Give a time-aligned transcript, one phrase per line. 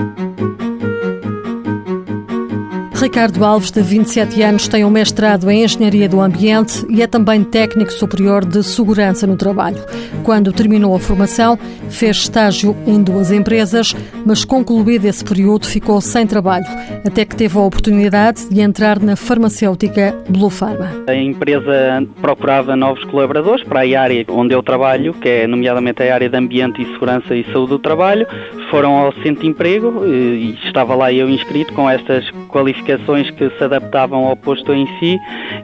[0.00, 0.29] Thank you.
[3.00, 7.42] Ricardo Alves, de 27 anos, tem um mestrado em Engenharia do Ambiente e é também
[7.42, 9.78] técnico superior de segurança no trabalho.
[10.22, 11.58] Quando terminou a formação,
[11.88, 16.66] fez estágio em duas empresas, mas concluído esse período ficou sem trabalho,
[17.02, 20.90] até que teve a oportunidade de entrar na farmacêutica Blue Pharma.
[21.08, 26.14] A empresa procurava novos colaboradores para a área onde eu trabalho, que é nomeadamente a
[26.14, 28.26] área de Ambiente e Segurança e Saúde do Trabalho.
[28.70, 33.64] Foram ao centro de emprego e estava lá eu inscrito com estas qualificações que se
[33.64, 35.18] adaptavam ao posto em si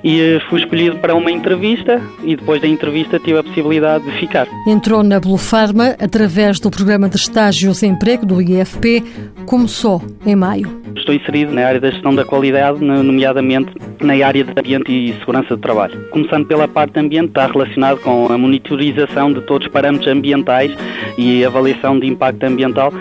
[0.05, 4.13] e eh, fui escolhido para uma entrevista e depois da entrevista tive a possibilidade de
[4.19, 4.47] ficar.
[4.67, 9.03] Entrou na Blue Pharma através do programa de estágios em emprego do IFP,
[9.47, 10.83] começou em maio.
[10.95, 15.57] Estou inserido na área da gestão da qualidade, nomeadamente na área de ambiente e segurança
[15.57, 16.09] do trabalho.
[16.11, 20.73] Começando pela parte ambiente, está relacionado com a monitorização de todos os parâmetros ambientais
[21.17, 22.93] e avaliação de impacto ambiental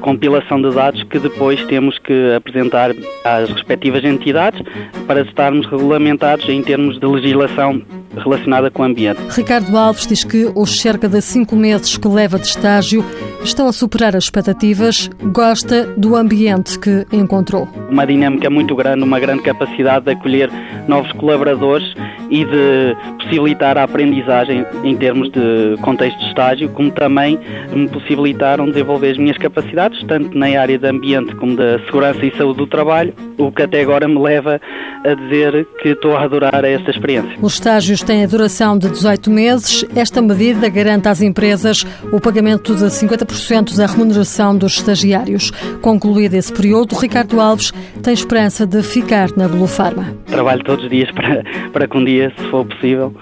[0.00, 2.90] compilação de dados que depois temos que apresentar
[3.24, 4.60] às respectivas entidades
[5.06, 7.82] para estarmos regulamentados em termos de legislação
[8.16, 9.20] relacionada com o ambiente.
[9.30, 13.04] Ricardo Alves diz que os cerca de cinco meses que leva de estágio
[13.42, 17.68] estão a superar as expectativas, gosta do ambiente que encontrou.
[17.88, 20.50] Uma dinâmica muito grande, uma grande capacidade de acolher
[20.86, 21.94] novos colaboradores
[22.30, 27.38] e de possibilitar a aprendizagem em termos de contexto de estágio, como também
[27.72, 32.36] me possibilitaram desenvolver as minhas capacidades, tanto na área de ambiente como da segurança e
[32.36, 34.60] saúde do trabalho, o que até agora me leva
[35.04, 37.36] a dizer que estou a adorar esta experiência.
[37.40, 39.84] Os estágios têm a duração de 18 meses.
[39.94, 45.50] Esta medida garante às empresas o pagamento de 50% da remuneração dos estagiários.
[45.80, 50.14] Concluído esse período, Ricardo Alves tem esperança de ficar na Blue Pharma.
[50.26, 53.14] Trabalho todos os dias para, para que um dia, se for possível,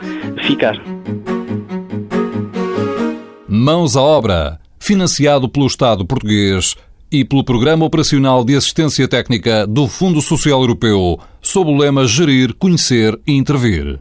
[0.47, 0.81] ficar.
[3.49, 4.61] Mãos à obra.
[4.79, 6.77] Financiado pelo Estado português
[7.11, 12.55] e pelo Programa Operacional de Assistência Técnica do Fundo Social Europeu, sob o lema Gerir,
[12.55, 13.99] Conhecer e Intervir.